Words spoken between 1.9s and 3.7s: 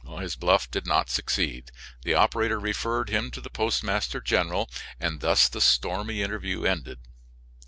The operator referred him to the